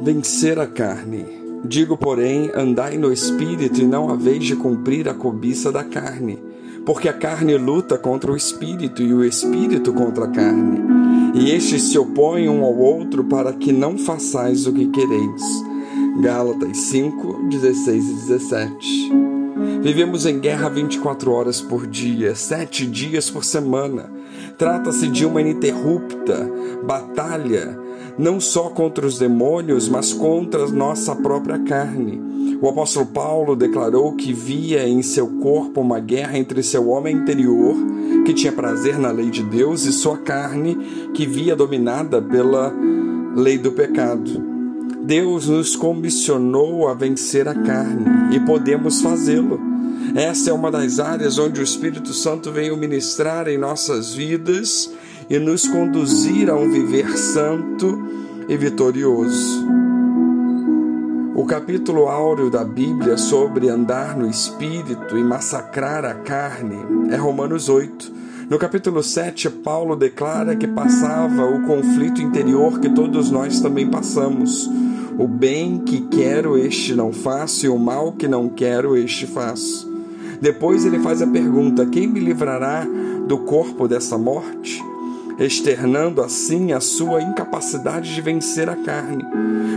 [0.00, 1.26] Vencer a carne.
[1.64, 6.38] Digo, porém, andai no espírito e não haveis de cumprir a cobiça da carne.
[6.86, 10.80] Porque a carne luta contra o espírito e o espírito contra a carne.
[11.34, 15.42] E estes se opõem um ao outro para que não façais o que quereis.
[16.22, 19.12] Gálatas 5, 16 e 17.
[19.82, 24.10] Vivemos em guerra 24 horas por dia, sete dias por semana.
[24.56, 26.50] Trata-se de uma ininterrupta
[26.84, 27.87] batalha
[28.18, 32.20] não só contra os demônios, mas contra nossa própria carne.
[32.60, 37.76] O apóstolo Paulo declarou que via em seu corpo uma guerra entre seu homem interior,
[38.26, 40.76] que tinha prazer na lei de Deus, e sua carne,
[41.14, 42.74] que via dominada pela
[43.36, 44.42] lei do pecado.
[45.04, 49.60] Deus nos comissionou a vencer a carne e podemos fazê-lo.
[50.14, 54.92] Essa é uma das áreas onde o Espírito Santo veio ministrar em nossas vidas
[55.30, 58.17] e nos conduzir a um viver santo
[58.48, 59.66] e vitorioso.
[61.34, 66.76] O capítulo áureo da Bíblia sobre andar no espírito e massacrar a carne
[67.10, 68.12] é Romanos 8.
[68.48, 74.68] No capítulo 7, Paulo declara que passava o conflito interior que todos nós também passamos.
[75.18, 79.86] O bem que quero, este não faço, e o mal que não quero, este faço.
[80.40, 82.86] Depois ele faz a pergunta: quem me livrará
[83.26, 84.87] do corpo dessa morte?
[85.38, 89.24] Externando assim a sua incapacidade de vencer a carne.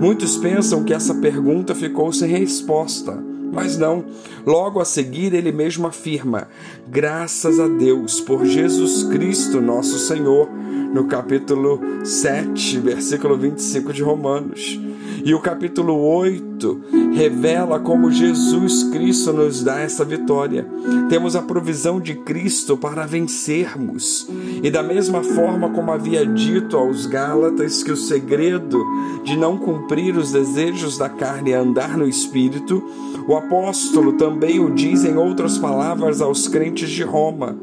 [0.00, 3.22] Muitos pensam que essa pergunta ficou sem resposta.
[3.52, 4.04] Mas não,
[4.44, 6.48] logo a seguir ele mesmo afirma:
[6.88, 10.50] graças a Deus por Jesus Cristo, nosso Senhor,
[10.92, 14.80] no capítulo 7, versículo 25 de Romanos.
[15.24, 16.80] E o capítulo 8
[17.14, 20.66] revela como Jesus Cristo nos dá essa vitória.
[21.08, 24.28] Temos a provisão de Cristo para vencermos.
[24.62, 28.84] E da mesma forma como havia dito aos Gálatas que o segredo
[29.24, 32.84] de não cumprir os desejos da carne é andar no espírito,
[33.26, 37.56] o apóstolo também o diz em outras palavras aos crentes de Roma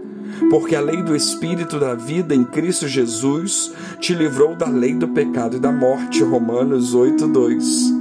[0.49, 5.07] porque a lei do Espírito da vida em Cristo Jesus te livrou da lei do
[5.07, 6.23] pecado e da morte.
[6.23, 7.99] Romanos 8:2.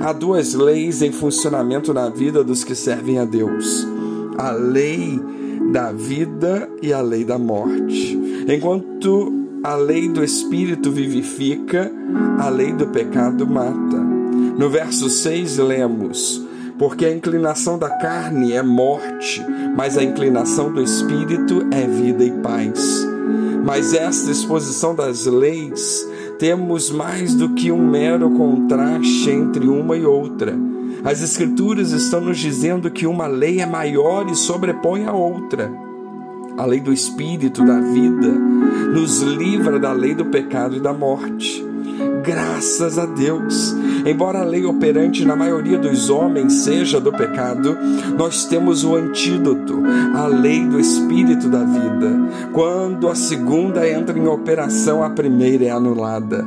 [0.00, 3.86] Há duas leis em funcionamento na vida dos que servem a Deus:
[4.36, 5.20] a lei
[5.72, 8.18] da vida e a lei da morte.
[8.48, 11.92] Enquanto a lei do Espírito vivifica,
[12.38, 13.98] a lei do pecado mata.
[14.56, 16.47] No verso 6 lemos:
[16.78, 19.44] Porque a inclinação da carne é morte,
[19.76, 23.06] mas a inclinação do espírito é vida e paz.
[23.64, 26.06] Mas esta exposição das leis
[26.38, 30.56] temos mais do que um mero contraste entre uma e outra.
[31.04, 35.70] As Escrituras estão nos dizendo que uma lei é maior e sobrepõe a outra.
[36.56, 38.28] A lei do Espírito, da vida,
[38.92, 41.67] nos livra da lei do pecado e da morte.
[42.28, 43.74] Graças a Deus.
[44.04, 47.74] Embora a lei operante na maioria dos homens seja do pecado,
[48.18, 49.82] nós temos o antídoto,
[50.14, 52.50] a lei do espírito da vida.
[52.52, 56.46] Quando a segunda entra em operação, a primeira é anulada.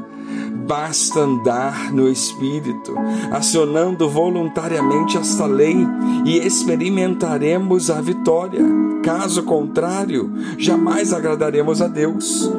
[0.67, 2.95] Basta andar no Espírito,
[3.31, 5.75] acionando voluntariamente esta lei
[6.23, 8.63] e experimentaremos a vitória.
[9.03, 12.49] Caso contrário, jamais agradaremos a Deus.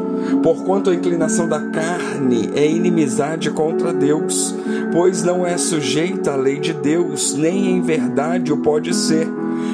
[0.43, 4.55] Porquanto a inclinação da carne é inimizade contra Deus,
[4.93, 9.29] pois não é sujeita à lei de Deus, nem em verdade o pode ser.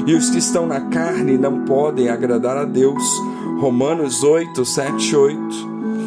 [0.07, 3.03] E os que estão na carne não podem agradar a Deus.
[3.61, 5.39] Romanos 8, 7, 8.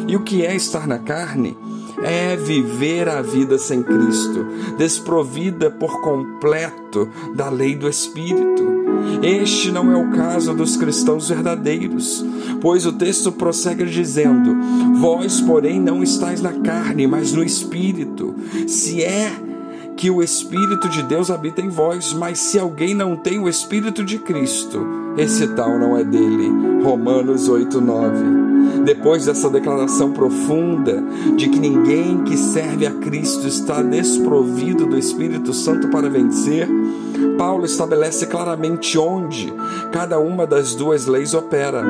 [0.08, 1.56] E o que é estar na carne?
[2.04, 4.44] é viver a vida sem Cristo,
[4.76, 8.71] desprovida por completo da lei do Espírito.
[9.22, 12.24] Este não é o caso dos cristãos verdadeiros,
[12.60, 14.56] pois o texto prossegue dizendo:
[14.94, 18.34] Vós, porém, não estáis na carne, mas no Espírito.
[18.66, 19.32] Se é
[19.96, 24.04] que o Espírito de Deus habita em vós, mas se alguém não tem o Espírito
[24.04, 24.84] de Cristo,
[25.16, 26.50] esse tal não é dele.
[26.82, 28.41] Romanos 8, 9.
[28.84, 31.02] Depois dessa declaração profunda
[31.36, 36.68] de que ninguém que serve a Cristo está desprovido do Espírito Santo para vencer,
[37.38, 39.52] Paulo estabelece claramente onde
[39.92, 41.84] cada uma das duas leis opera: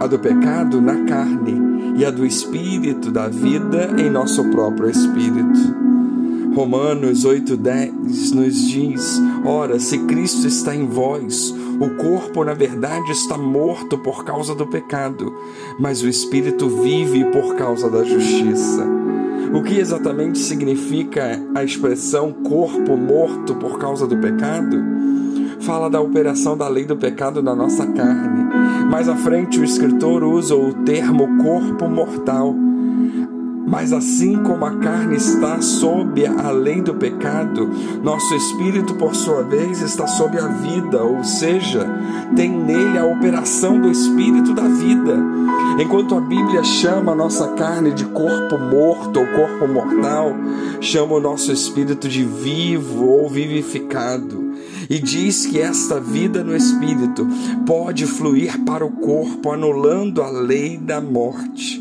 [0.00, 5.84] a do pecado na carne e a do espírito da vida em nosso próprio espírito.
[6.54, 13.36] Romanos 8,10 nos diz: Ora, se Cristo está em vós, o corpo, na verdade, está
[13.36, 15.34] morto por causa do pecado,
[15.78, 18.86] mas o espírito vive por causa da justiça.
[19.52, 24.82] O que exatamente significa a expressão corpo morto por causa do pecado?
[25.60, 28.44] Fala da operação da lei do pecado na nossa carne.
[28.90, 32.54] Mais à frente, o escritor usa o termo corpo mortal
[33.66, 37.70] Mas assim como a carne está sob a lei do pecado,
[38.02, 41.86] nosso espírito, por sua vez, está sob a vida, ou seja,
[42.36, 45.16] tem nele a operação do espírito da vida.
[45.80, 50.32] Enquanto a Bíblia chama a nossa carne de corpo morto ou corpo mortal,
[50.80, 54.44] chama o nosso espírito de vivo ou vivificado.
[54.88, 57.26] E diz que esta vida no espírito
[57.66, 61.73] pode fluir para o corpo, anulando a lei da morte.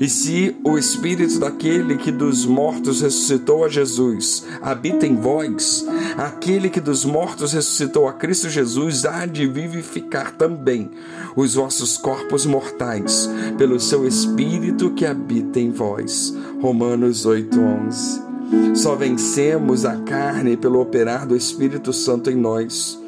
[0.00, 5.84] E se o Espírito daquele que dos mortos ressuscitou a Jesus habita em vós,
[6.16, 10.90] aquele que dos mortos ressuscitou a Cristo Jesus há de vivificar também
[11.34, 16.34] os vossos corpos mortais, pelo seu Espírito que habita em vós.
[16.60, 18.28] Romanos 8:11.
[18.74, 22.98] Só vencemos a carne pelo operar do Espírito Santo em nós,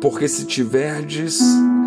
[0.00, 1.40] porque se tiverdes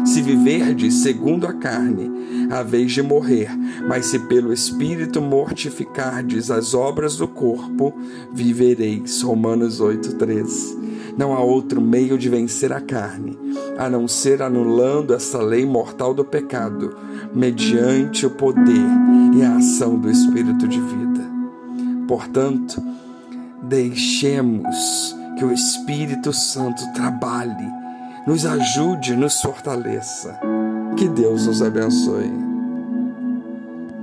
[0.08, 2.10] se viverdes segundo a carne,
[2.50, 3.50] haveis de morrer,
[3.88, 7.94] mas se pelo Espírito mortificardes as obras do corpo,
[8.32, 9.22] vivereis.
[9.22, 10.88] Romanos 8,13.
[11.18, 13.38] Não há outro meio de vencer a carne,
[13.78, 16.96] a não ser anulando essa lei mortal do pecado,
[17.34, 18.88] mediante o poder
[19.36, 21.28] e a ação do Espírito de vida.
[22.08, 22.82] Portanto,
[23.64, 27.87] deixemos que o Espírito Santo trabalhe
[28.28, 30.38] nos ajude, nos fortaleça.
[30.98, 32.47] Que Deus nos abençoe.